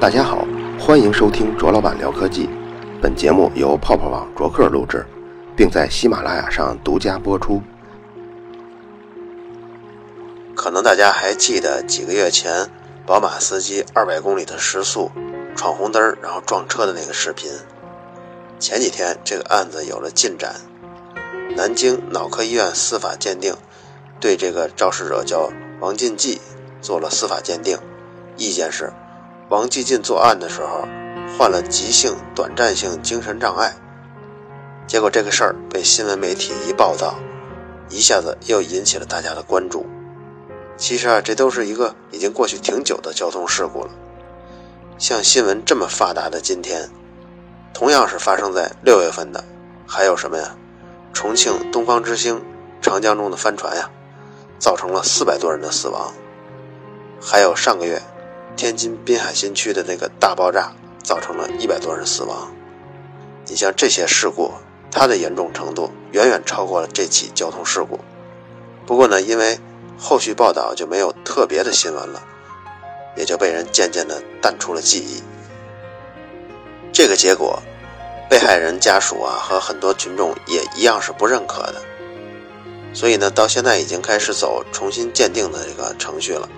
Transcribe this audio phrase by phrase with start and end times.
[0.00, 0.46] 大家好，
[0.80, 2.48] 欢迎收听卓老板聊科技。
[3.02, 5.04] 本节目由泡泡网卓克录制，
[5.54, 7.60] 并在喜马拉雅上独家播出。
[10.54, 12.70] 可能大家还记得几个月前，
[13.04, 15.12] 宝马司机二百公里的时速
[15.54, 17.50] 闯红灯然后撞车的那个视频。
[18.58, 20.54] 前几天，这个案子有了进展，
[21.54, 23.54] 南京脑科医院司法鉴定
[24.24, 26.40] 对这个肇事者叫王进记
[26.80, 27.76] 做了司法鉴定，
[28.38, 28.90] 意见是。
[29.50, 30.88] 王继进作案的时候
[31.36, 33.76] 患了急性短暂性精神障碍，
[34.86, 37.16] 结果这个事儿被新闻媒体一报道，
[37.90, 39.84] 一下子又引起了大家的关注。
[40.78, 43.90] 其实啊，这都是一个已经过去挺久的交通事故了。
[44.96, 46.88] 像新闻这么发达的今天，
[47.74, 49.44] 同样是发生在六月份的，
[49.86, 50.56] 还有什么呀？
[51.12, 52.42] 重庆东方之星
[52.80, 53.90] 长江中的帆船呀，
[54.64, 56.14] 造成了四百多人的死亡，
[57.20, 58.00] 还有上个月。
[58.56, 62.50] 天津滨海新区的那个大爆炸，造成了一百多人死亡。
[63.46, 64.52] 你像这些事故，
[64.90, 68.00] 它的严重程度远远超过了这起交通事故。
[68.86, 69.60] 不过呢，因为
[69.98, 72.22] 后续报道就没有特别的新闻了，
[73.18, 75.22] 也就被人渐渐的淡出了记忆。
[76.90, 77.62] 这个结果，
[78.30, 81.82] 被害人家属啊和很多群众也一样是不认可的。
[82.94, 86.48] 所以呢，到现在已经开始走重新鉴定的这个程序了。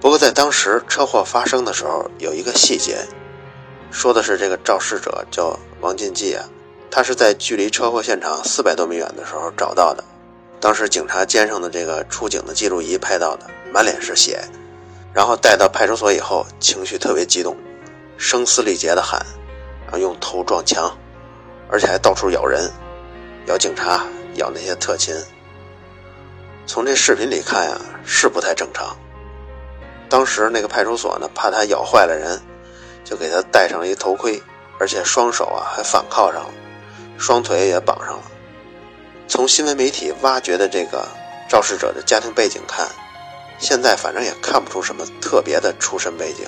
[0.00, 2.98] 不过，在当时车祸发生的时候，有一个细节，
[3.90, 6.48] 说的是这个肇事者叫王进记啊，
[6.90, 10.04] 他是在距离车祸现场四百多米远的时候找到的。
[10.60, 14.40] 当时警察肩上的这个出警的记录仪拍到的，满脸是血，
[15.12, 17.56] 然后带到派出所以后，情绪特别激动，
[18.16, 19.20] 声嘶力竭的喊，
[19.84, 20.96] 然后用头撞墙，
[21.68, 22.70] 而且还到处咬人，
[23.46, 25.14] 咬警察，咬那些特勤。
[26.66, 28.96] 从这视频里看呀，是不太正常。
[30.08, 32.40] 当时那个派出所呢，怕他咬坏了人，
[33.04, 34.42] 就给他戴上了一头盔，
[34.80, 36.50] 而且双手啊还反铐上了，
[37.18, 38.22] 双腿也绑上了。
[39.28, 41.06] 从新闻媒体挖掘的这个
[41.48, 42.88] 肇事者的家庭背景看，
[43.60, 46.44] 现在反正也看不出什么特别的出身背景，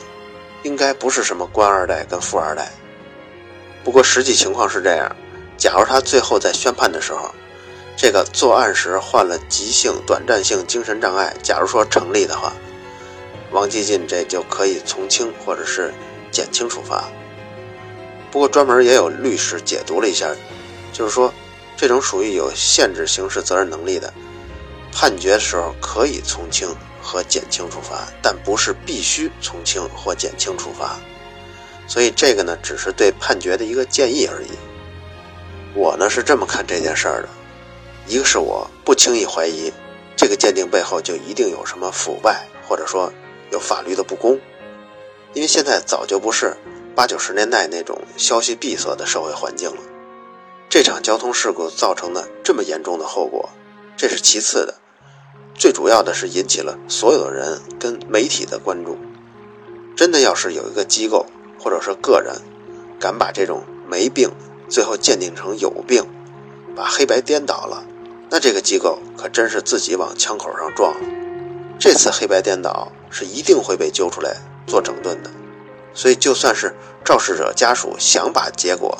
[0.64, 2.68] 应该不是什么官二代跟富二代。
[3.84, 5.16] 不过实际情况是这样：
[5.58, 7.34] 假如他最后在宣判的时候，
[7.96, 12.52] 这个作案时患了急性短暂性精神障碍，假如说成立的话。
[13.50, 15.92] 王继进这就可以从轻或者是
[16.30, 17.04] 减轻处罚。
[18.30, 20.28] 不过专门也有律师解读了一下，
[20.92, 21.32] 就是说
[21.76, 24.12] 这种属于有限制刑事责任能力的
[24.92, 26.68] 判决时候可以从轻
[27.02, 30.96] 和减轻处罚，但不是必须从轻或减轻处罚。
[31.86, 34.50] 所以这个呢只是对判决的一个建议而已。
[35.74, 37.28] 我呢是这么看这件事儿的：
[38.06, 39.72] 一个是我不轻易怀疑
[40.16, 43.12] 这个鉴定背后就一定有什么腐败，或者说。
[43.50, 44.38] 有法律的不公，
[45.32, 46.54] 因为现在早就不是
[46.94, 49.80] 八九十年代那种消息闭塞的社会环境了。
[50.68, 53.48] 这场交通事故造成的这么严重的后果，
[53.96, 54.74] 这是其次的，
[55.54, 58.98] 最主要的是引起了所有的人跟媒体的关注。
[59.96, 61.24] 真的要是有一个机构
[61.58, 62.34] 或者是个人，
[63.00, 64.30] 敢把这种没病
[64.68, 66.04] 最后鉴定成有病，
[66.76, 67.84] 把黑白颠倒了，
[68.30, 71.00] 那这个机构可真是自己往枪口上撞了。
[71.78, 72.92] 这次黑白颠倒。
[73.10, 74.36] 是一定会被揪出来
[74.66, 75.30] 做整顿的，
[75.94, 78.98] 所以就算是肇事者家属想把结果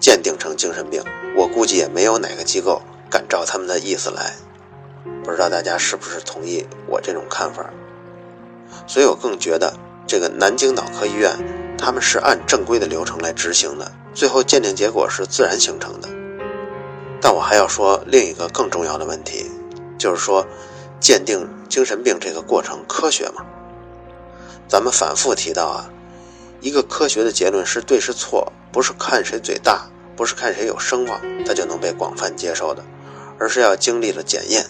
[0.00, 1.00] 鉴定成精神病，
[1.36, 4.32] 我估计也没有哪个机构敢照他们的意思来。
[5.22, 7.70] 不知道大家是不是同意我这种看法？
[8.88, 9.74] 所以我更觉得
[10.08, 11.36] 这个南京脑科医院
[11.78, 16.08] 他们是按正规的流程来执行的，最后鉴定结果是自然形成的。
[17.20, 19.50] 但我还要说另一个更重要的问题，
[19.98, 20.46] 就是说。
[20.98, 23.44] 鉴定精神病这个过程科学吗？
[24.66, 25.90] 咱们反复提到啊，
[26.62, 32.82] 一个科学的结论是对是错，不是看谁嘴大，不是看谁有声望，它就能被广泛接受的，
[33.38, 34.64] 而是要经历了检验。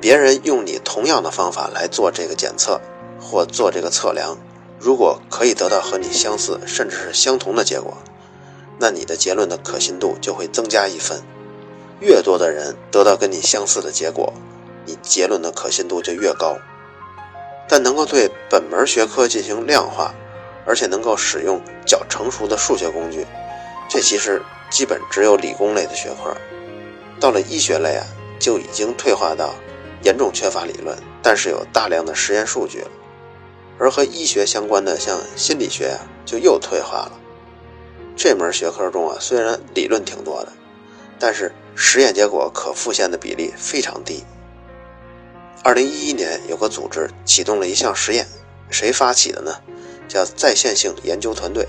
[0.00, 2.80] 别人用你同样的方法来做这个检测
[3.20, 4.38] 或做这个测量，
[4.78, 7.98] 如果可以得到和你相似甚至是相同的结果，
[8.78, 11.20] 那你的结论的可信度就会增加一分。
[12.00, 14.32] 越多的人得到跟你相似的结果。
[14.86, 16.56] 你结论的可信度就越高，
[17.68, 20.14] 但能够对本门学科进行量化，
[20.64, 23.26] 而且能够使用较成熟的数学工具，
[23.86, 24.40] 这其实
[24.70, 26.34] 基本只有理工类的学科。
[27.20, 28.06] 到了医学类啊，
[28.38, 29.54] 就已经退化到
[30.02, 32.88] 严重缺乏理论，但是有大量的实验数据了。
[33.78, 37.12] 而和医学相关的像心理学啊，就又退化了。
[38.16, 40.52] 这门学科中啊，虽然理论挺多的，
[41.18, 44.24] 但是实验结果可复现的比例非常低。
[45.62, 48.26] 二零一一年有个组织启动了一项实验，
[48.70, 49.54] 谁发起的呢？
[50.08, 51.68] 叫在线性研究团队。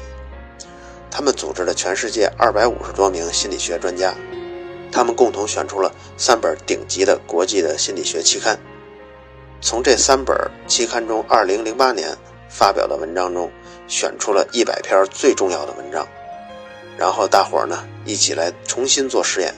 [1.11, 4.13] 他们组织了全世界二百五十多名心理学专家，
[4.91, 8.59] 他们共同选出了三本顶级的国际的心理学期刊。
[9.61, 10.35] 从这三本
[10.67, 12.17] 期刊中，二零零八年
[12.49, 13.51] 发表的文章中，
[13.87, 16.07] 选出了一百篇最重要的文章，
[16.97, 19.53] 然后大伙儿呢一起来重新做实验，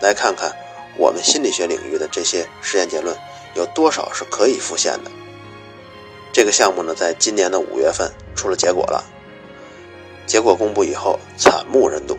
[0.00, 0.50] 来看看
[0.96, 3.14] 我们心理学领域的这些实验结论
[3.54, 5.10] 有多少是可以复现的。
[6.32, 9.04] 这个项目呢，在今年的五月份出了结果了。
[10.26, 12.16] 结果公布以后，惨不忍睹。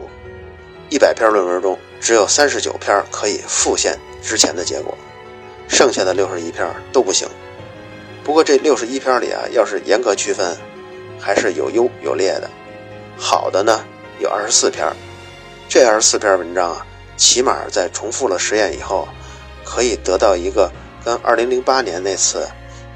[0.90, 4.96] 一百篇论文中，只有三十九篇可以复现之前的结果，
[5.68, 7.28] 剩下的六十一篇都不行。
[8.24, 10.58] 不过这六十一篇里啊，要是严格区分，
[11.20, 12.50] 还是有优有劣的。
[13.18, 13.84] 好的呢，
[14.20, 14.86] 有二十四篇。
[15.68, 16.86] 这二十四篇文章啊，
[17.18, 19.08] 起码在重复了实验以后，
[19.64, 20.72] 可以得到一个
[21.04, 22.48] 跟二零零八年那次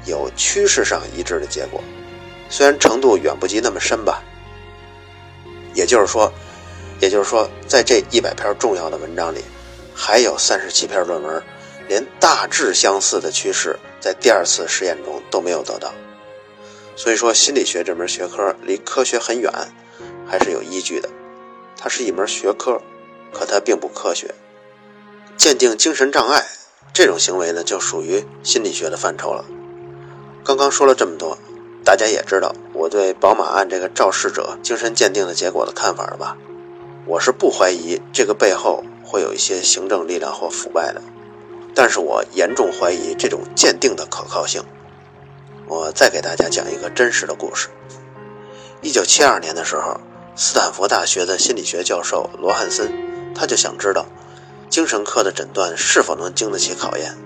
[0.04, 1.80] 有趋势上一致的结果。
[2.48, 4.22] 虽然程度远不及那么深吧。
[5.72, 6.32] 也就是说，
[6.98, 9.44] 也就是说，在这一百篇重要的文章里，
[9.94, 11.40] 还有三十七篇论文，
[11.90, 15.92] 连大致相似的趋势在第二次实验中都没有得到。
[16.94, 19.52] 所以说，心理学这门学科离科学很远，
[20.24, 21.08] 还是有依据的。
[21.76, 22.80] 它是一门学科，
[23.32, 24.32] 可它并不科学。
[25.36, 26.46] 鉴定精神障碍
[26.92, 29.44] 这种行为呢，就属于心理学的范畴了。
[30.44, 31.36] 刚刚说了这么多。
[31.82, 36.36] 大家也知道我对宝马案这个肇事者精神鉴定的结果的看法了吧？
[37.06, 41.02] 我是不怀疑这个背后会有一些行政力量或腐败的，
[41.74, 44.62] 但是我严重怀疑这种鉴定的可靠性。
[45.66, 47.68] 我再给大家讲一个真实的故事。
[48.80, 50.00] 一九七二年的时候，
[50.34, 52.92] 斯坦福大学的心理学教授罗汉森，
[53.34, 54.06] 他就想知道
[54.68, 57.16] 精神科的诊断是否能经得起考验。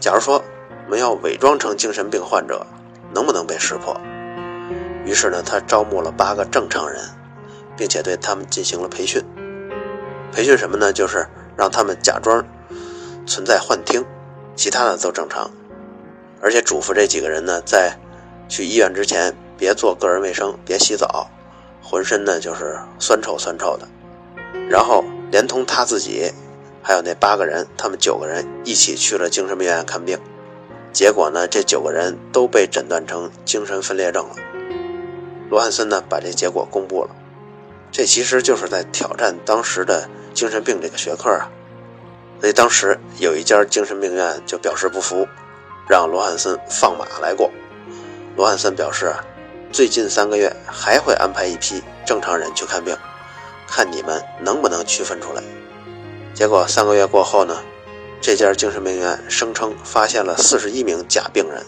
[0.00, 0.44] 假如说
[0.86, 2.66] 我们要伪装成精神病患者。
[3.14, 3.98] 能不能被识破？
[5.06, 7.02] 于是呢，他招募了八个正常人，
[7.74, 9.24] 并且对他们进行了培训。
[10.30, 10.92] 培训什么呢？
[10.92, 11.26] 就是
[11.56, 12.44] 让他们假装
[13.28, 14.04] 存在幻听，
[14.56, 15.50] 其他的都正常。
[16.40, 17.94] 而且嘱咐这几个人呢，在
[18.48, 21.28] 去医院之前别做个人卫生，别洗澡，
[21.82, 23.86] 浑身呢就是酸臭酸臭的。
[24.70, 26.32] 然后连同他自己，
[26.82, 30.18] 还有那八个人，他们九个人一起去了精神病院看病。
[30.90, 34.36] 结果呢，这九个人都被诊断成精神分裂症了。
[35.50, 37.10] 罗汉森呢，把这结果公布了。
[37.92, 41.50] 这其实就是在挑战当时的精神病这个学科啊。
[42.40, 45.26] 所以当时有一家精神病院就表示不服，
[45.88, 47.50] 让罗汉森放马来过。
[48.36, 49.14] 罗汉森表示，
[49.72, 52.96] 最近三个月还会安排一批正常人去看病，
[53.66, 55.42] 看你们能不能区分出来。
[56.34, 57.58] 结果三个月过后呢？
[58.20, 61.64] 这家精神病院声称发现了四十一名假病人，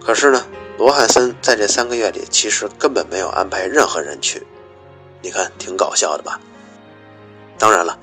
[0.00, 0.46] 可是呢，
[0.78, 4.46] 罗汉森在这三个月里其实根本没有安排任何人去，
[5.20, 6.40] 你看挺搞笑的吧？
[7.58, 7.98] 当然了，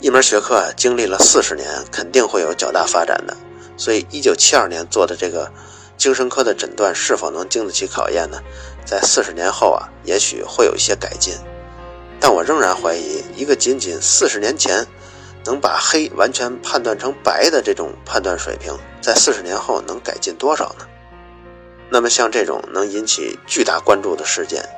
[0.00, 3.36] 一门学科啊，经历了四十年，肯定会有较大发展的，
[3.76, 5.50] 所以一九七二年做的这个
[5.96, 8.38] 精神科的诊断是否能经得起考验呢？
[8.84, 11.34] 在四十年后啊，也许会有一些改进，
[12.20, 14.86] 但我仍然怀疑，一个仅仅四十年前。
[15.46, 20.84] 能把黑完全判断成白的这种判断水平，在四十年后能改进多少呢？
[21.88, 24.68] 那么像这种能引起巨大关注的事件，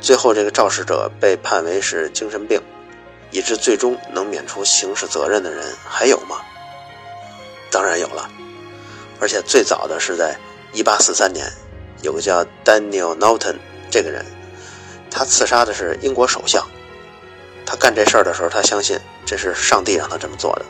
[0.00, 2.62] 最后这个肇事者被判为是精神病，
[3.30, 6.36] 以致最终能免除刑事责任的人还有吗？
[7.70, 8.28] 当然有了，
[9.20, 10.36] 而且最早的是在
[10.74, 11.46] 1843年，
[12.02, 13.56] 有个叫 Daniel Norton
[13.90, 14.24] 这个人，
[15.10, 16.66] 他刺杀的是英国首相。
[17.64, 20.64] 他干这事儿的时候，他相信这是上帝让他这么做的。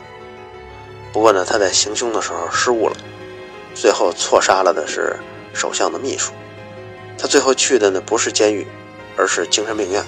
[1.11, 2.95] 不过呢，他在行凶的时候失误了，
[3.73, 5.17] 最后错杀了的是
[5.53, 6.31] 首相的秘书。
[7.17, 8.67] 他最后去的呢不是监狱，
[9.17, 10.05] 而是精神病院。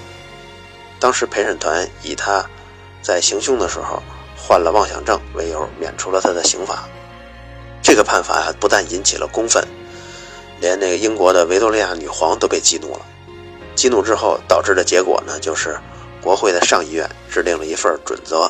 [1.03, 2.45] 当时陪审团以他
[3.01, 4.01] 在行凶的时候
[4.38, 6.88] 患了妄想症为由，免除了他的刑罚。
[7.81, 9.67] 这个判罚啊，不但引起了公愤，
[10.62, 13.01] 连那个英国的维多利亚女皇都被激怒了。
[13.75, 15.77] 激怒之后导致的结果呢，就是。
[16.22, 18.50] 国会的上议院制定了一份准则，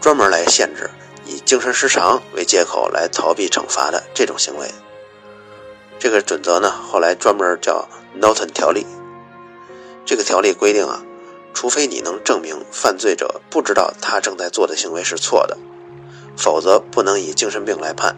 [0.00, 0.90] 专门来限制
[1.24, 4.68] 以精神失常为借口来逃避惩罚的这种行为。
[6.00, 7.88] 这个准则呢，后来专门叫
[8.20, 8.84] Norton 条例。
[10.04, 11.00] 这个条例规定啊，
[11.56, 15.56] 除非你能证明犯罪者不知道他正在做的行为是错的，
[16.36, 18.14] 否则不能以精神病来判。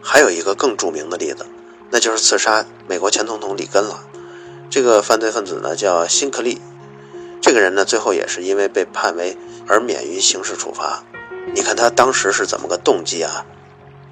[0.00, 1.44] 还有一个更著名的例子，
[1.90, 4.04] 那就是刺杀美国前总统里根了。
[4.70, 6.60] 这个犯罪分子呢，叫辛克利。
[7.40, 11.02] 这个人呢，最后也是因为被判为而免于刑事处罚。
[11.52, 13.44] 你看他当时是怎么个动机啊？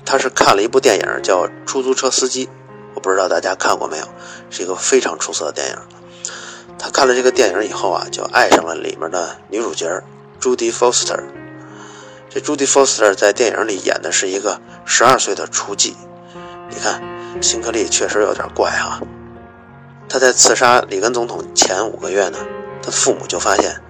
[0.05, 2.47] 他是看了一部电影叫《出租车司机》，
[2.95, 4.09] 我不知道大家看过没有，
[4.51, 5.77] 是一个非常出色的电影。
[6.85, 10.03] 他看了这个电影以后啊，就爱上了里面的女主角
[10.41, 11.17] 朱迪·福斯特。
[12.29, 15.95] 这朱迪·福斯特在电影里演的是一个十二岁的雏妓。
[16.69, 17.01] 你看，
[17.41, 19.01] 辛克利确实有点怪哈。
[20.09, 22.39] 他在刺杀里根总统前五个月呢，
[22.83, 23.81] 他父母就发现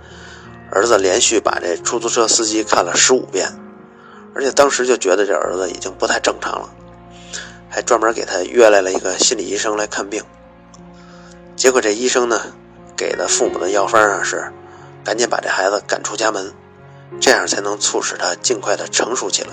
[0.71, 3.49] 儿子连续把这出租车司机看了十五遍，
[4.35, 6.69] 而且当时就觉得这儿子已经不太正常了，
[7.71, 10.23] 还专门给他约来了一个心理医生来看病。
[11.57, 12.53] 结果这医生呢，
[12.97, 14.53] 给的父母的药方啊是，
[15.05, 16.53] 赶紧把这孩子赶出家门。
[17.21, 19.51] 这样才能促使他尽快的成熟起来。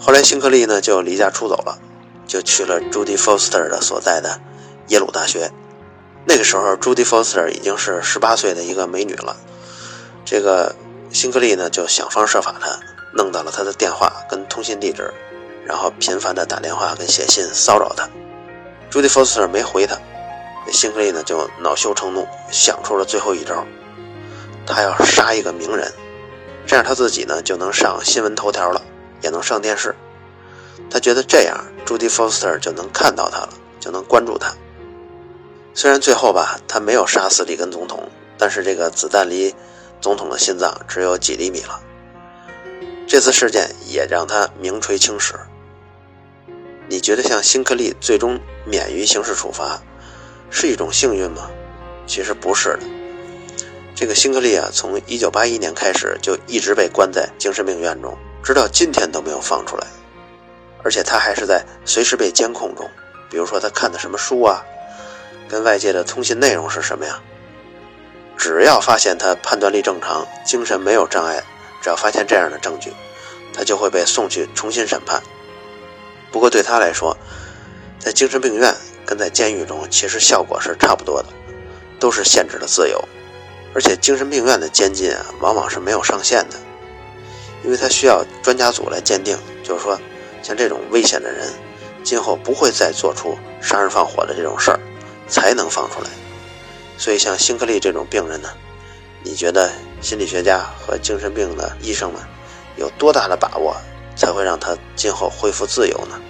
[0.00, 1.78] 后来，辛克利呢就离家出走了，
[2.26, 4.40] 就去了朱迪·福斯特的所在的
[4.86, 5.50] 耶鲁大学。
[6.24, 9.36] 那个时候，朱迪·福斯特已经是十八岁的一个美女了。
[10.24, 10.74] 这个
[11.12, 12.80] 辛克利呢就想方设法的
[13.12, 15.12] 弄到了她的电话跟通信地址，
[15.66, 18.08] 然后频繁的打电话跟写信骚扰她。
[18.88, 19.98] 朱迪·福斯特没回他，
[20.70, 23.64] 辛克利呢就恼羞成怒，想出了最后一招，
[24.66, 25.92] 他要杀一个名人。
[26.66, 28.82] 这样他自己呢就能上新闻头条了，
[29.22, 29.94] 也能上电视。
[30.90, 34.54] 他觉得这样，朱迪·福斯特就能看到他了，就能关注他。
[35.74, 39.54] 虽然最后吧，他没有杀死里根总统，但是这个子弹离
[40.00, 41.80] 总统的心脏只有几厘米了。
[43.06, 45.34] 这次事件也让他名垂青史。
[46.88, 49.82] 你觉得像辛克利最终免于刑事处罚，
[50.50, 51.50] 是一种幸运吗？
[52.06, 52.80] 其实不是的。
[53.94, 59.86] 这个辛克利啊，从1981年开始就一直被关在精神病院中，直到今天都没有放出来。
[60.84, 62.88] 而且他还是在随时被监控中，
[63.28, 64.64] 比如说他看的什么书啊，
[65.48, 67.20] 跟外界的通信内容是什么呀？
[68.36, 71.42] 只要发现他判断力正常，精神没有障碍，
[71.82, 72.92] 只要发现这样的证据，
[73.52, 75.20] 他就会被送去重新审判。
[76.30, 77.18] 不过对他来说，
[77.98, 78.72] 在精神病院
[79.08, 81.30] 跟在监狱中其实效果是差不多的，
[81.98, 83.02] 都是限制了自由。
[83.72, 86.56] 而且精神病院的监禁啊，往往是没有上限的，
[87.64, 89.98] 因为他需要专家组来鉴定，就是说，
[90.42, 91.48] 像这种危险的人，
[92.04, 94.78] 今后不会再做出杀人放火的这种事儿，
[95.26, 96.10] 才能放出来。
[96.98, 98.50] 所以像辛克利这种病人呢，
[99.22, 99.72] 你觉得
[100.02, 102.20] 心理学家和精神病的医生们
[102.76, 103.74] 有多大的把握，
[104.14, 106.20] 才会让他今后恢复自由呢？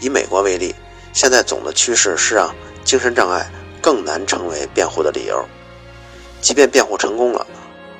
[0.00, 0.74] 以美国为例，
[1.12, 3.50] 现在总的趋势是让精神障碍
[3.82, 5.44] 更难成为辩护的理由。
[6.40, 7.46] 即便辩护成功了，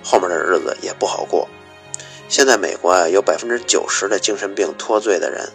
[0.03, 1.49] 后面的日子也不好过。
[2.29, 5.49] 现在美国啊，有百分之九十的精神病脱罪的人，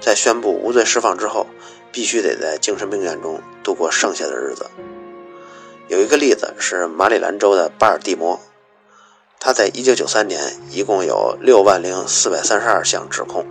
[0.00, 1.46] 在宣布无罪释放之后，
[1.92, 4.66] 必须得在精神病院中度过剩下的日子。
[5.88, 8.40] 有一个例子是马里兰州的巴尔的摩，
[9.38, 13.46] 他在一九九三年一共有六万零四百三十二项指控，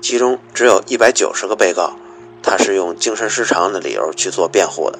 [0.00, 1.94] 其中只有一百九十个被告，
[2.42, 4.98] 他是用精神失常的理由去做辩护的。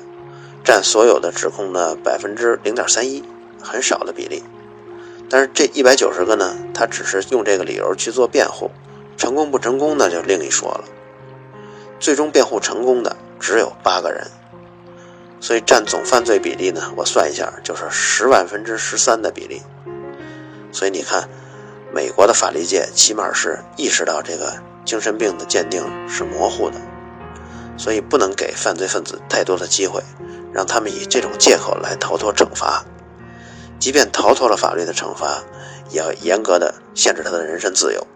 [0.65, 3.25] 占所有的指控的百分之零点三一，
[3.61, 4.45] 很少的比例。
[5.29, 8.71] 但是这一百九十个呢，他只是用这个理由去做辩护，
[9.17, 10.85] 成功不成功那就另一说了。
[11.99, 14.31] 最终辩护成功的只有八个人，
[15.41, 19.63] 所以占总犯罪比例呢，我算一下就是十万分之十三的比例。
[20.71, 21.29] 所以你看，
[21.93, 24.53] 美国的法律界起码是意识到这个
[24.85, 26.77] 精神病的鉴定是模糊的，
[27.77, 30.03] 所以不能给犯罪分子太多的机会。
[30.55, 32.85] 让他们以这种借口来逃脱惩罚，
[33.79, 35.43] 即便逃脱了法律的惩罚，
[35.89, 38.07] 也要严格的限制他的人身自由。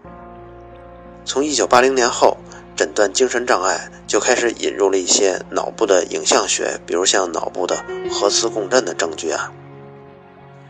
[1.25, 2.37] 从1980年后，
[2.75, 9.51] 诊断精神障碍就开始引入了一些脑部的影像学，比如像脑部的核磁共振的证据啊。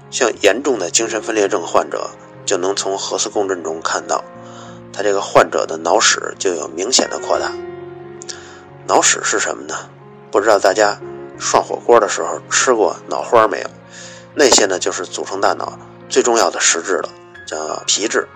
[0.09, 2.11] 像严重的精神分裂症患者，
[2.45, 4.23] 就能从核磁共振中看到，
[4.93, 7.51] 他这个患者的脑室就有明显的扩大。
[8.87, 9.75] 脑室是什么呢？
[10.31, 10.97] 不知道大家。
[11.39, 13.69] 涮火锅的时候吃过脑花没有？
[14.33, 15.77] 那些呢，就是组成大脑
[16.09, 17.09] 最重要的实质了，
[17.45, 18.27] 叫皮质。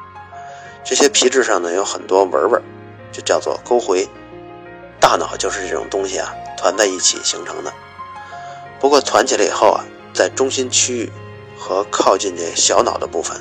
[0.85, 2.61] 这些皮质上呢有很多纹纹，
[3.11, 4.07] 就叫做沟回。
[4.99, 7.73] 大脑就是这种东西啊，团在一起形成的。
[8.79, 11.11] 不过团起来以后啊，在中心区域
[11.57, 13.35] 和靠近这小脑的部分，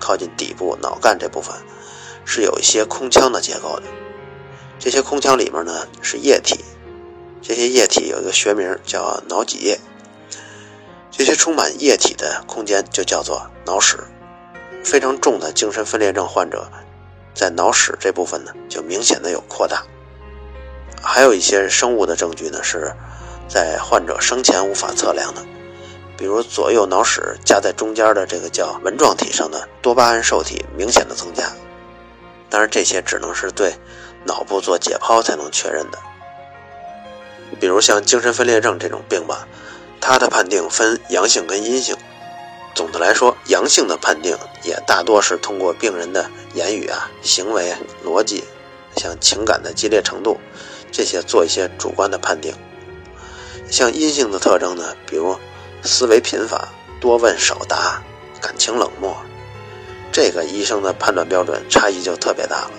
[0.00, 1.54] 靠近底部脑干这部分，
[2.24, 3.84] 是有一些空腔的结构的。
[4.80, 6.64] 这些空腔里面呢是液体。
[7.42, 9.78] 这些液体有一个学名叫脑脊液，
[11.10, 13.98] 这些充满液体的空间就叫做脑室。
[14.82, 16.66] 非常重的精神分裂症患者，
[17.34, 19.84] 在脑室这部分呢就明显的有扩大。
[21.02, 22.94] 还有一些生物的证据呢，是
[23.48, 25.42] 在患者生前无法测量的，
[26.16, 31.50] 比如左右脑室夹在中间的这个叫纹状体上的多巴胺受体明显的增加。
[32.48, 33.74] 当然，这些只能是对
[34.24, 35.98] 脑部做解剖才能确认的。
[37.58, 39.46] 比如像精神分裂症这种病吧，
[40.00, 41.96] 它的判定分阳性跟阴性。
[42.74, 47.74] 总的来说，阳性的判定也大多是通过病人的言语啊、行为、
[48.04, 48.44] 逻辑，
[48.96, 50.38] 像情感的激烈程度，
[50.92, 52.54] 这些做一些主观的判定。
[53.68, 55.36] 像阴性的特征呢，比如
[55.82, 56.68] 思维贫乏、
[57.00, 58.00] 多问少答、
[58.40, 59.16] 感情冷漠，
[60.12, 62.70] 这个医生的判断标准差异就特别大了。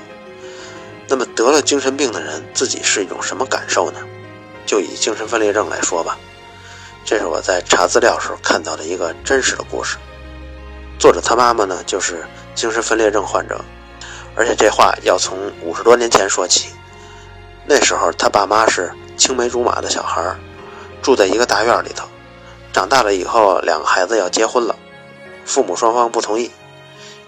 [1.12, 4.00] 那么得了精神病的人自己是一种什么感受呢？
[4.66, 6.18] 就以精神分裂症来说吧。
[7.04, 9.98] 这是我在查资料时候看到的一个真实的故事。
[10.98, 12.24] 作者他妈妈呢，就是
[12.56, 13.60] 精神分裂症患者，
[14.36, 16.70] 而且这话要从五十多年前说起。
[17.66, 20.34] 那时候他爸妈是青梅竹马的小孩，
[21.02, 22.08] 住在一个大院里头。
[22.72, 24.78] 长大了以后，两个孩子要结婚了，
[25.44, 26.50] 父母双方不同意，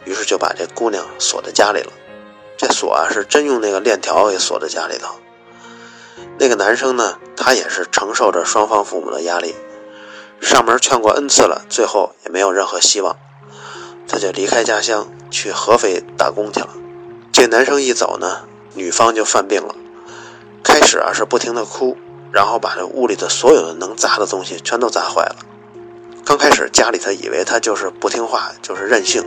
[0.05, 1.91] 于是就把这姑娘锁在家里了。
[2.57, 5.15] 这锁啊，是真用那个链条给锁在家里头。
[6.37, 9.55] 那个男生呢，他也是承受着双方父母的压力，
[10.41, 13.17] 上门劝过 n 次了，最后也没有任何希望，
[14.07, 16.69] 他就离开家乡去合肥打工去了。
[17.31, 19.75] 这男生一走呢，女方就犯病了，
[20.63, 21.97] 开始啊是不停的哭，
[22.31, 25.35] 然后把这屋里的所有的能砸的东西全都砸坏了。
[26.25, 29.23] 刚开始家里头以为他就是不听话，就是任性，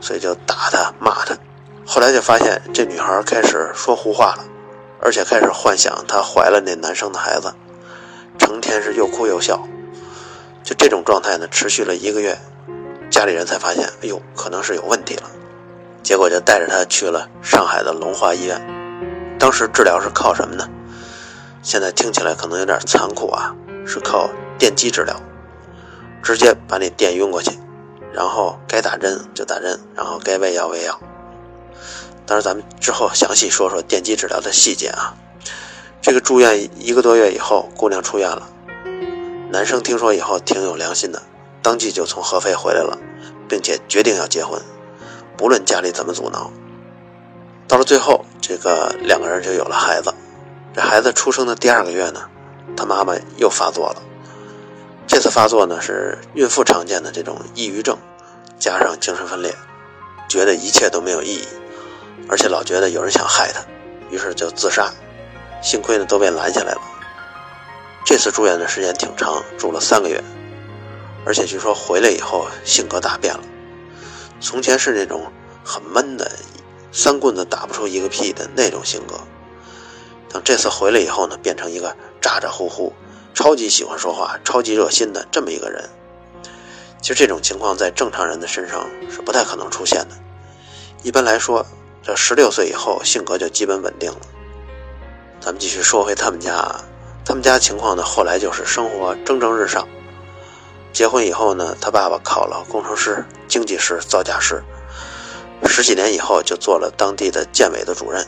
[0.00, 1.36] 所以就打他骂他。
[1.86, 4.44] 后来就发现这女孩开始说胡话了。
[4.98, 7.52] 而且开始幻想她怀了那男生的孩子，
[8.38, 9.62] 成天是又哭又笑，
[10.64, 12.36] 就这种状态呢，持续了一个月，
[13.10, 15.30] 家里人才发现，哎呦，可能是有问题了，
[16.02, 18.60] 结果就带着她去了上海的龙华医院。
[19.38, 20.66] 当时治疗是靠什么呢？
[21.62, 23.54] 现在听起来可能有点残酷啊，
[23.86, 25.14] 是靠电击治疗，
[26.22, 27.50] 直接把你电晕过去，
[28.12, 30.98] 然后该打针就打针，然后该喂药喂药。
[32.26, 35.14] 当然，咱们之后详细说说电击治疗的细节啊。
[36.02, 38.48] 这个住院一个多月以后，姑娘出院了。
[39.50, 41.22] 男生听说以后挺有良心的，
[41.62, 42.98] 当即就从合肥回来了，
[43.48, 44.60] 并且决定要结婚，
[45.36, 46.50] 不论家里怎么阻挠。
[47.68, 50.12] 到了最后，这个两个人就有了孩子。
[50.74, 52.28] 这孩子出生的第二个月呢，
[52.76, 54.02] 他妈妈又发作了。
[55.06, 57.96] 这次发作呢是孕妇常见的这种抑郁症，
[58.58, 59.54] 加上精神分裂，
[60.28, 61.46] 觉得一切都没有意义。
[62.28, 63.60] 而且老觉得有人想害他，
[64.10, 64.92] 于是就自杀。
[65.62, 66.80] 幸亏呢都被拦下来了。
[68.04, 70.22] 这次住院的时间挺长，住了三个月。
[71.24, 73.42] 而且据说回来以后性格大变了，
[74.40, 75.32] 从前是那种
[75.64, 76.30] 很闷的，
[76.92, 79.18] 三棍子打不出一个屁的那种性格。
[80.28, 82.92] 等这次回来以后呢，变成一个咋咋呼呼、
[83.34, 85.88] 超级喜欢说话、超级热心的这么一个人。
[87.00, 90.16] 其实这种情况在正常人的身上是不太可能出现的。
[91.02, 91.64] 一般来说。
[92.06, 94.18] 这十六岁以后，性格就基本稳定了。
[95.40, 96.84] 咱们继续说回他们家啊，
[97.24, 99.88] 他们家情况呢，后来就是生活蒸蒸日上。
[100.92, 104.62] 结婚以后呢，他爸爸考了工程师、经济师、造价师，
[105.64, 108.24] 十几年以后就做了当地的建委的主任。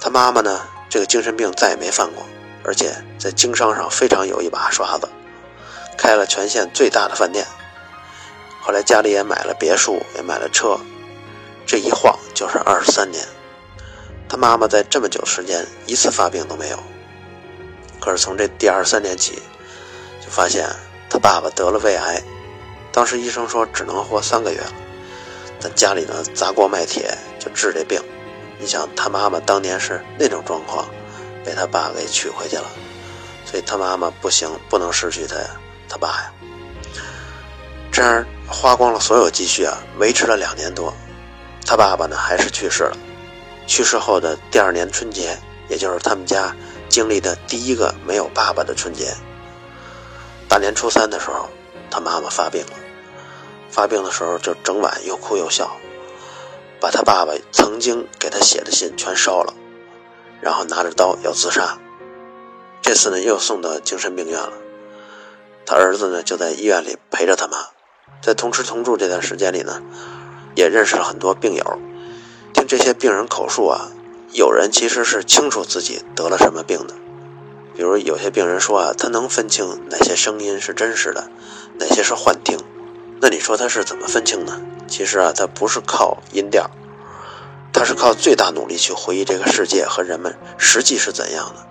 [0.00, 2.24] 他妈妈呢，这个精神病再也没犯过，
[2.64, 5.06] 而且在经商上非常有一把刷子，
[5.98, 7.46] 开了全县最大的饭店。
[8.62, 10.78] 后来家里也买了别墅，也买了车。
[11.66, 13.24] 这一晃就是二十三年，
[14.28, 16.78] 他妈妈在这么久时间一次发病都没有。
[18.00, 19.42] 可是从这第二十三年起，
[20.20, 20.68] 就发现
[21.08, 22.22] 他爸爸得了胃癌，
[22.92, 24.72] 当时医生说只能活三个月了。
[25.60, 27.98] 但家里呢砸锅卖铁就治这病，
[28.58, 30.86] 你想他妈妈当年是那种状况，
[31.42, 32.64] 被他爸给娶回去了，
[33.46, 35.36] 所以他妈妈不行，不能失去他
[35.88, 36.32] 他爸呀。
[37.90, 40.92] 这样花光了所有积蓄啊，维持了两年多。
[41.64, 42.96] 他爸爸呢，还是去世了。
[43.66, 46.54] 去世后的第二年春节，也就是他们家
[46.88, 49.14] 经历的第一个没有爸爸的春节。
[50.46, 51.48] 大年初三的时候，
[51.90, 52.72] 他妈妈发病了。
[53.70, 55.76] 发病的时候就整晚又哭又笑，
[56.78, 59.54] 把他爸爸曾经给他写的信全烧了，
[60.40, 61.78] 然后拿着刀要自杀。
[62.82, 64.52] 这次呢，又送到精神病院了。
[65.64, 67.56] 他儿子呢，就在医院里陪着他妈，
[68.20, 69.82] 在同吃同住这段时间里呢。
[70.54, 71.78] 也认识了很多病友，
[72.52, 73.90] 听这些病人口述啊，
[74.32, 76.94] 有人其实是清楚自己得了什么病的。
[77.76, 81.28] 比如有些病人说啊，他能分清哪些声音是真实的，
[81.78, 82.58] 哪些是幻听。
[83.20, 84.60] 那你说他是怎么分清呢？
[84.86, 86.70] 其实啊，他不是靠音调，
[87.72, 91.66] 他是靠最大努力去回忆这个世界和人们实际是怎样的，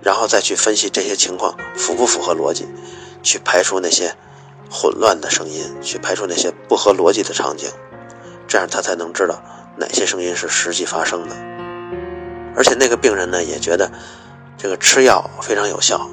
[0.00, 2.68] 然后再去分析这些情况符不符合逻辑，
[3.22, 4.14] 去排除那些
[4.70, 7.68] 混乱的声音，去排除那些不合逻辑的场景，
[8.48, 9.40] 这样他才能知道
[9.76, 11.36] 哪些声音是实际发生的。
[12.56, 13.88] 而且那个病人呢，也觉得
[14.56, 16.08] 这个吃药非常有效。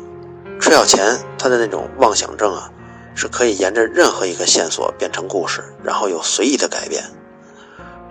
[0.60, 2.70] 吃药前他的那种妄想症啊，
[3.16, 7.04] 是可以沿着任何一个线索变成故事，然后又随意的改变。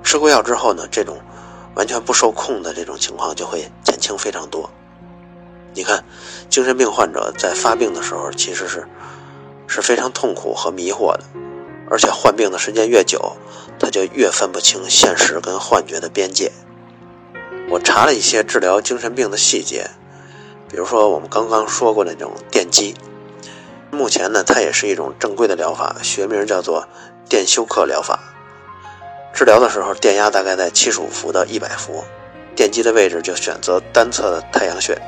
[0.03, 1.19] 吃过药之后呢，这种
[1.75, 4.69] 完全不受控的这种情况就会减轻非常多。
[5.73, 6.05] 你看，
[6.49, 8.87] 精神病患者在发病的时候其实是
[9.67, 11.25] 是非常痛苦和迷惑的，
[11.95, 13.37] 而且患病的时间越久，
[13.79, 16.51] 他就越分不清现实跟幻觉的边界。
[17.71, 19.89] 我查了一些治疗精神病的细节，
[20.69, 22.97] 比如说我们刚刚说过的那种电击，
[23.93, 26.89] 目前呢它也是一种正规的疗法，学名叫做
[27.29, 28.19] 电休克疗法。
[29.33, 32.03] 治疗的时候，电压大概在七十五伏到一百伏，
[32.57, 35.01] 电击的位置就选择单侧的太阳穴，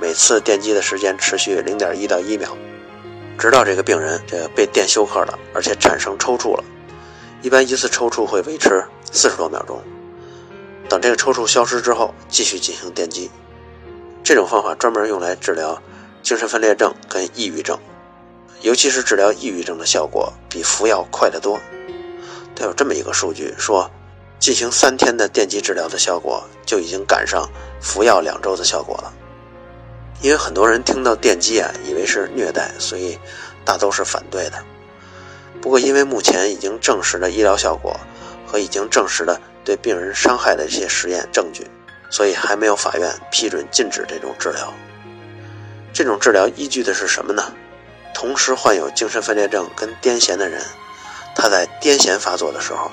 [0.00, 2.56] 每次电击的时间持续零点一到一秒，
[3.38, 6.64] 直到这个病人这个被电休克了，而且产生抽搐了。
[7.42, 9.82] 一般一次抽搐会维持四十多秒钟，
[10.88, 13.30] 等这个抽搐消失之后，继续进行电击。
[14.22, 15.82] 这种方法专门用来治疗
[16.22, 17.78] 精神分裂症跟抑郁症，
[18.62, 21.60] 尤其是治疗抑郁症的效果比服药快得多。
[22.56, 23.90] 他有这么一个数据，说
[24.38, 27.46] 进行三天的电击治疗的效果就已经赶上
[27.80, 29.12] 服药两周的效果了。
[30.20, 33.18] 因为很多人听到电击啊，以为是虐待，所以
[33.64, 34.64] 大都是反对的。
[35.60, 37.98] 不过，因为目前已经证实的医疗效果
[38.46, 41.66] 和已经证实的对病人伤害的一些实验证据，
[42.10, 44.72] 所以还没有法院批准禁止这种治疗。
[45.92, 47.52] 这种治疗依据的是什么呢？
[48.12, 50.62] 同时患有精神分裂症跟癫痫的人。
[51.34, 52.90] 他在癫痫发作的时候，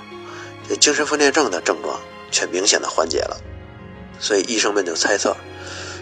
[0.67, 1.99] 这精神分裂症的症状
[2.31, 3.37] 却明显的缓解了，
[4.19, 5.35] 所以医生们就猜测，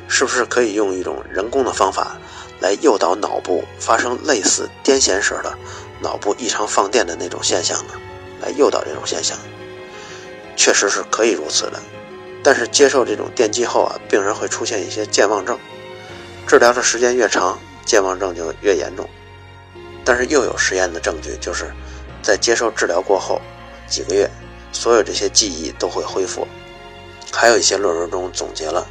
[0.09, 2.17] 是不是可以用一种人工的方法
[2.59, 5.57] 来诱导脑部发生类似癫痫时的
[6.01, 7.93] 脑部异常放电的那种现象呢？
[8.41, 9.37] 来诱导这种现象，
[10.57, 11.79] 确实是可以如此的。
[12.43, 15.57] 但是接受这种电击后啊，病人会出现一些健忘症，
[16.45, 19.07] 治疗的时间越长，健忘症就越严重。
[20.03, 21.71] 但是又有实验的证据就是。
[22.21, 23.39] 在接受治疗过后
[23.87, 24.29] 几个月，
[24.73, 26.45] 所有这些记忆都会恢复。
[27.31, 28.85] 还有一些论文中总结了，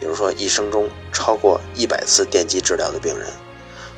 [0.00, 3.28] 比如说一生中超过一百次电击治疗的病人，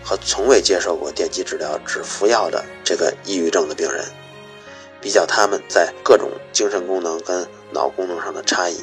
[0.02, 4.04] 和从未接受过电击治疗只服药的这个抑郁症的病人，
[5.00, 8.80] 比较他们在各种精神功能跟脑功能上的差异，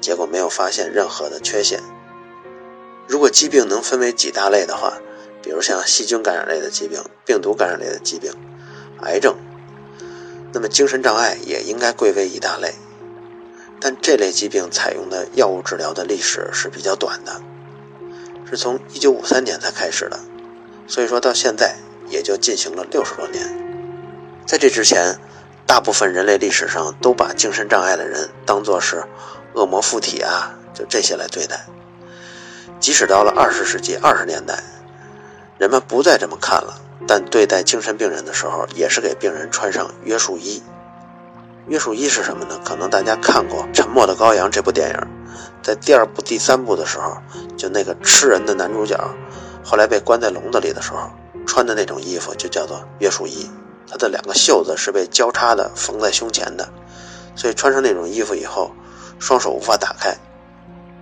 [0.00, 1.80] 结果没有发现任何的缺陷。
[3.08, 4.98] 如果疾病能分为几大类的话，
[5.42, 8.30] 比如像细菌感染类的疾病、病毒感染类的疾病。
[9.02, 9.34] 癌症，
[10.52, 12.74] 那么精神障碍也应该归为一大类，
[13.80, 17.40] 但这类疾病采用的药物治疗的历史是比较短的，
[18.48, 20.20] 是从1953年才开始的，
[20.86, 21.76] 所以说到现在
[22.08, 23.42] 也就进行了六十多年。
[24.44, 25.18] 在这之前，
[25.66, 29.04] 大部分人类历史上都把精神障碍的人当作是
[29.54, 31.64] 恶魔附体啊，就这些来对待。
[32.78, 34.62] 即使到了二十世纪二十年代，
[35.58, 36.80] 人们不再这么看了。
[37.06, 40.62] 但对待精神病人的时候，也是给病人穿上约束衣。
[41.66, 42.58] 约束衣是什么呢？
[42.64, 44.96] 可能大家看过《沉默的羔羊》这部电影，
[45.62, 47.16] 在第二部、第三部的时候，
[47.56, 48.98] 就那个吃人的男主角，
[49.62, 51.10] 后来被关在笼子里的时候，
[51.46, 53.48] 穿的那种衣服就叫做约束衣。
[53.88, 56.68] 他的两个袖子是被交叉的缝在胸前的，
[57.34, 58.72] 所以穿上那种衣服以后，
[59.18, 60.16] 双手无法打开。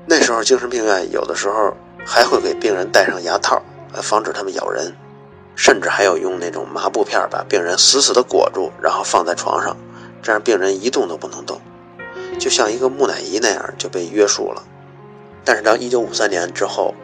[0.07, 1.75] 那时候精神病院有的时候
[2.07, 3.63] 还会给病人戴上牙套，
[3.95, 4.95] 来防止他们咬人。
[5.55, 9.77] 甚至还有用那种麻布片把病人死死地裹住，然后放在床上，
[10.23, 11.61] 这样病人一动都不能动，
[12.39, 14.63] 就像一个木乃伊那样就被约束了。
[15.45, 16.95] 但是当1953年之后，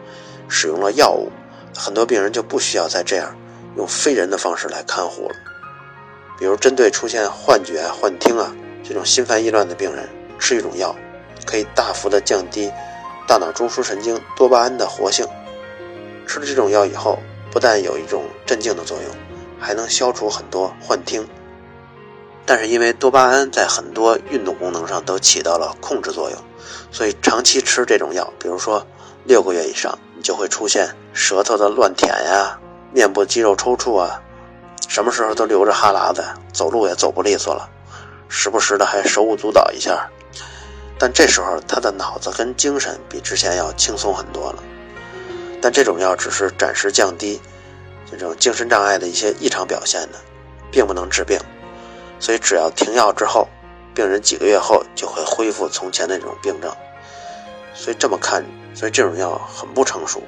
[0.47, 1.31] 使用了药物，
[1.75, 3.35] 很多病人就不需要再这样
[3.77, 5.35] 用非人的方式来看护了。
[6.37, 10.95] 比如针对出现幻觉、幻听啊这种心烦意乱的病人，吃一种药，
[11.45, 12.71] 可以大幅的降低
[13.27, 15.25] 大脑中枢神经多巴胺的活性。
[16.27, 17.19] 吃了这种药以后。
[17.51, 19.15] 不但有一种镇静的作用，
[19.57, 21.25] 还能消除很多幻听。
[22.45, 26.39] 但是因为多巴胺在很多运动功能上都起到了控制作用，
[26.91, 28.85] 所以长期吃这种药，比如说
[29.23, 32.59] 六个月以上，你就会出现舌头的乱舔呀、
[32.93, 34.21] 面部肌肉抽搐啊，
[34.87, 37.67] 什么时候都流着哈喇子，走路也走不利索了，
[38.29, 40.07] 时不时的还手舞足蹈一下。
[40.99, 44.63] 但这时候他的脑子跟精神比之前要轻松很多了。
[45.61, 47.41] 但这种药只是暂时降低
[48.09, 50.19] 这种精神障碍的一些异常表现的，
[50.71, 51.39] 并不能治病。
[52.25, 53.47] 所以只要停药之后，
[53.93, 56.75] 病人几个月后就会恢复从前的那种病症。
[57.75, 60.23] 所以这么看，所以这种药很不成熟。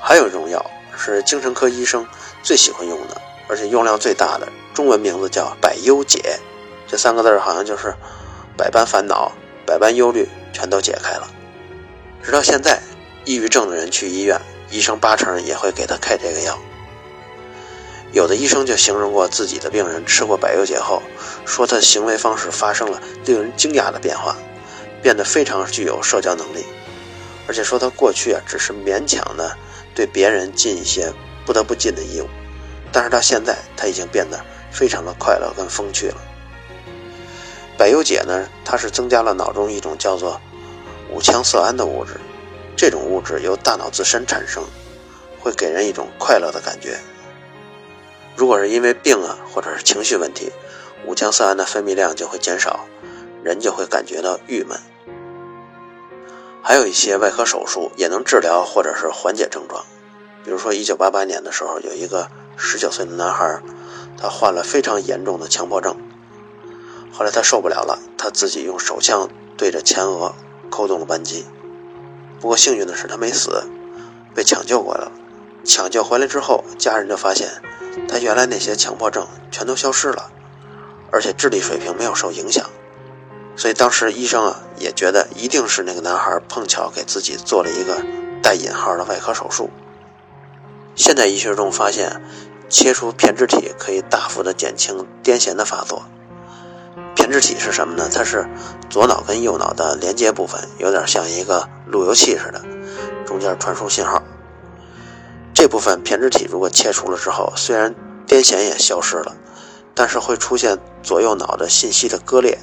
[0.00, 2.04] 还有一种药是精神科医生
[2.42, 4.48] 最喜欢用的，而且用量最大的。
[4.74, 6.36] 中文名字叫百忧解，
[6.88, 7.94] 这三个字好像就是
[8.56, 9.30] 百般烦恼、
[9.64, 11.28] 百般忧虑全都解开了。
[12.24, 12.82] 直到现在，
[13.24, 14.36] 抑郁症的人去医院，
[14.72, 16.58] 医生八成也会给他开这个药。
[18.12, 21.02] 有的医生就形容过自己的病人吃过百忧解后，
[21.44, 24.36] 说他的行为方式发生了令人惊讶的变化，
[25.02, 26.64] 变得非常具有社交能力，
[27.46, 29.56] 而且说他过去啊只是勉强的
[29.94, 31.12] 对别人尽一些
[31.44, 32.28] 不得不尽的义务，
[32.90, 34.40] 但是到现在他已经变得
[34.70, 36.16] 非常的快乐跟风趣了。
[37.76, 40.40] 百忧解呢，它是增加了脑中一种叫做
[41.10, 42.12] 五羟色胺的物质，
[42.74, 44.64] 这种物质由大脑自身产生，
[45.38, 46.96] 会给人一种快乐的感觉。
[48.36, 50.52] 如果是因为病啊，或者是情绪问题，
[51.06, 52.86] 五羟色胺的分泌量就会减少，
[53.42, 54.78] 人就会感觉到郁闷。
[56.62, 59.84] 还有一些外科手术也能治疗或者是缓解症状，
[60.44, 63.60] 比如说一九八八年的时候，有一个十九岁的男孩，
[64.18, 65.96] 他患了非常严重的强迫症，
[67.12, 70.34] 后来他受不了了，他自己用手枪对着前额。
[70.68, 71.46] 扣动了扳机，
[72.40, 73.62] 不过幸运的是他没死，
[74.34, 75.12] 被抢救过来了。
[75.64, 77.48] 抢救回来之后，家人就发现
[78.08, 80.30] 他原来那些强迫症全都消失了，
[81.10, 82.64] 而且智力水平没有受影响。
[83.56, 88.02] 所以当时医生啊也觉得一定是那个男孩碰巧给自己做了一个
[88.42, 89.70] 带引号的外科手术。
[90.94, 92.22] 现代医学中发现，
[92.68, 96.04] 切除胼胝体可以大幅的减轻癫痫的发作。
[97.14, 98.08] 胼胝体是什么呢？
[98.12, 98.46] 它是
[98.90, 102.62] 左脑跟右脑的连接部分，有点像一个路由器似的，
[103.26, 104.22] 中间传输信号。
[105.56, 107.94] 这部分胼胝体如果切除了之后，虽然
[108.26, 109.34] 癫痫也消失了，
[109.94, 112.58] 但是会出现左右脑的信息的割裂。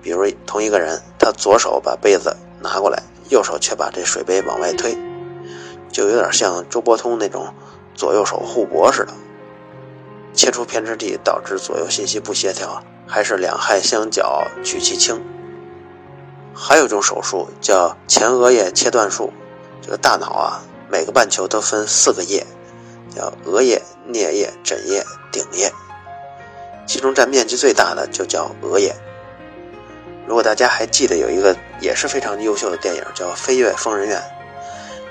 [0.00, 4.96] 比如同一个人，他左手把杯子拿过来，右手却把这水杯往外推，
[5.90, 7.52] 就有点像周伯通那种
[7.94, 9.12] 左右手互搏似的。
[10.32, 12.82] 切除胼胝体导致左右信息不协调。
[13.06, 15.22] 还是两害相较取其轻。
[16.54, 19.30] 还有一种手术叫前额叶切断术。
[19.82, 20.62] 这个大脑啊，
[20.92, 22.46] 每个半球都分四个叶，
[23.16, 23.80] 叫额叶、
[24.12, 25.02] 颞叶、枕叶、
[25.32, 25.72] 顶叶，
[26.86, 28.94] 其中占面积最大的就叫额叶。
[30.26, 34.18] 如果大家还记得有一个也是非常优秀的电影叫《飞越疯人院》，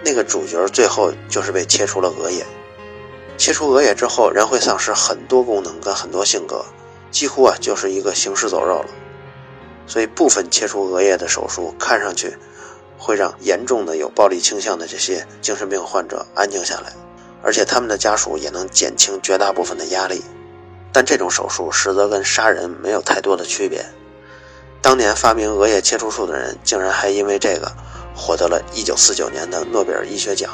[0.06, 2.46] 那个主角最后就是被切除了额叶。
[3.40, 6.64] 切除额叶之后，人会丧失很多功能跟很多性格。
[7.10, 8.90] 几乎啊就是一个行尸走肉了，
[9.88, 12.38] 所以部分切除额叶的手术看上去
[13.04, 16.94] 会让严重的有暴力倾向的这些精神病患者安静下来，
[17.42, 20.24] 而且他们的家属也能减轻绝大部分的压力。
[20.94, 23.84] 但这种手术实则跟杀人没有太多的区别。
[24.84, 27.72] 当年发明额叶切除术的人竟然还因为这个
[28.16, 30.52] 获得了一九四九年的诺贝尔医学奖。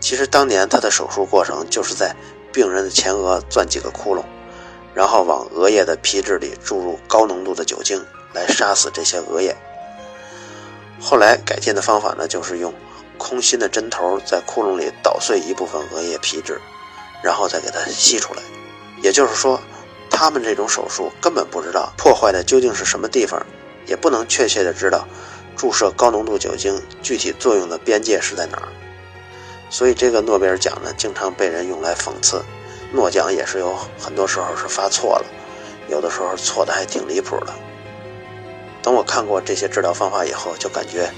[0.00, 2.16] 其实当年他的手术过程就是在
[2.50, 4.24] 病人的前额钻几个窟窿。
[4.92, 9.56] 然后往额叶的皮质里注入高浓度的酒精，来杀死这些额叶。
[11.00, 12.72] 后来改进的方法呢，就是用
[13.16, 16.60] 空心的针头在窟窿里捣碎一部分额叶皮质，
[17.22, 18.42] 然后再给它吸出来。
[19.02, 19.60] 也就是说，
[20.10, 23.44] 他们这种手术根本不知道破坏的究竟是什么地方，
[23.86, 25.08] 也不能确切的知道
[25.56, 28.68] 注射高浓度酒精具体作用的边界是在哪儿。
[29.70, 32.44] 所以这个诺贝尔奖呢，经常被人用来讽刺。
[32.92, 35.24] 诺奖也是有很多时候是发错了，
[35.88, 37.54] 有的时候错的还挺离谱的。
[38.82, 41.10] 等我看过这些治疗方法以后，就感觉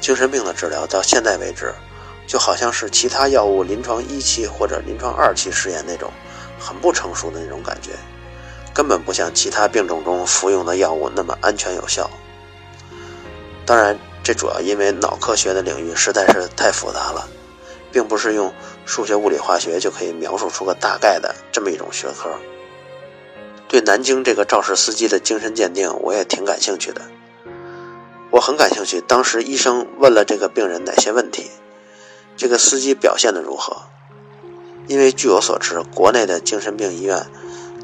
[0.00, 1.74] 精神病的治疗到现在为止，
[2.26, 6.10] 就好像是其他药物临床一期或者临床二期试验那种
[6.58, 7.90] 很不成熟的那种感觉，
[8.74, 12.10] 根本不像其他病种中服用的药物那么安全有效。
[13.64, 17.28] 当然，这主要因为脑科学的领域实在是太复杂了。
[17.90, 18.52] 并不是用
[18.84, 22.28] 数学、物理、化学就可以描述出个大概的这么一种学科。
[23.68, 27.02] 对南京这个肇事司机的精神鉴定，我也挺感兴趣的。
[28.30, 31.50] 我很感兴趣，当时医生问了这个病人哪些问题，
[32.36, 33.76] 这个司机表现的如何？
[34.86, 37.26] 因为据我所知，国内的精神病医院，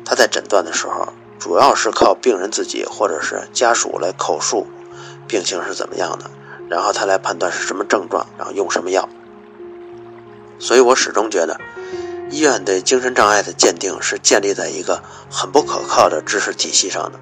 [0.06, 4.66] 他在诊断的时候，主要是靠病人自己或者是家属来口述
[5.28, 6.30] 病情是怎么样的，
[6.70, 9.06] 然后他来判断是什么症状，然后用什么药。
[10.58, 11.60] 所以我始终觉得，
[12.34, 17.20] 医院对精神障碍的鉴定是建立在一个很不可靠的知识体系上的，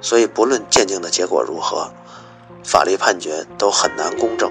[0.00, 1.92] 所以不论鉴定的结果如何，
[2.64, 4.50] 法律判决都很难公正。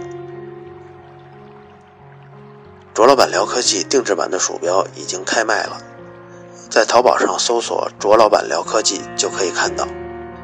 [2.93, 5.77] 卓老板聊科技定制版的鼠标已经开卖了，
[6.69, 9.85] 在淘宝上搜索“卓老板聊科技”就可以看到。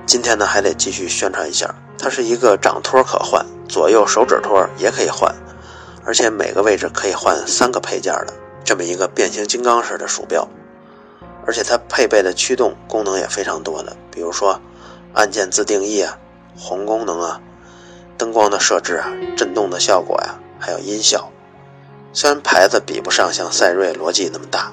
[0.06, 5.34] 今天呢，还得继续宣传一下，它是一个掌托可换，左右手指托也可以换。
[6.04, 8.43] 而且每个位置可以换三个配件的。
[8.63, 10.47] 这么一个变形金刚式的鼠标，
[11.45, 14.62] 而且它配备的驱动功能也非常多的，比如说
[15.13, 16.17] 按键自定义啊、
[16.58, 17.41] 红功能啊、
[18.17, 21.30] 灯光的设置啊、震动的效果呀，还有音效。
[22.13, 24.71] 虽然牌子比不上像赛睿、罗技那么大，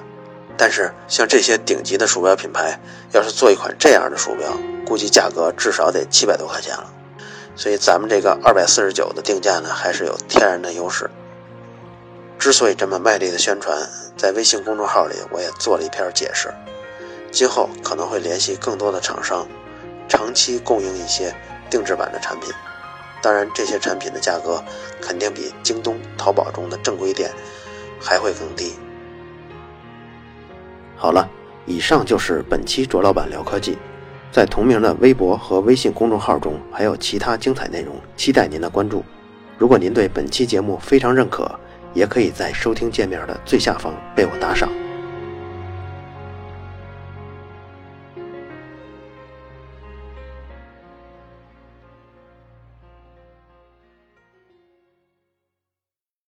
[0.55, 2.79] 但是像这些顶级的鼠标品牌，
[3.11, 4.47] 要是做一款这样的鼠标，
[4.85, 6.91] 估计价格至少得七百多块钱了。
[7.55, 11.09] 所以咱们这个二百四十九的定价呢，还是有天然的优势。
[12.41, 16.51] 之所以这么卖力的宣传，在微信公众号里我也做了一篇解释。
[17.29, 19.47] 今后可能会联系更多的厂商，
[20.09, 21.31] 长期供应一些
[21.69, 22.51] 定制版的产品。
[23.21, 24.59] 当然，这些产品的价格
[24.99, 27.29] 肯定比京东、淘宝中的正规店
[27.99, 28.73] 还会更低。
[30.97, 31.29] 好了，
[31.67, 33.77] 以上就是本期卓老板聊科技。
[34.31, 39.05] 在同名的微博和微信公众号中，还有其他精彩内容，期待您的关注。
[39.59, 41.47] 如果您对本期节目非常认可，
[41.93, 44.80] 也可以在收听界面的最下方被我打赏。